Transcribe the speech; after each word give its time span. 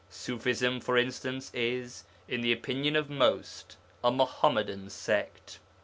Ṣufism, 0.11 0.81
for 0.81 0.97
instance, 0.97 1.51
is, 1.53 2.05
in 2.27 2.41
the 2.41 2.51
opinion 2.51 2.95
of 2.95 3.07
most, 3.07 3.77
'a 4.03 4.09
Muḥammadan 4.09 4.89
sect.' 4.89 5.59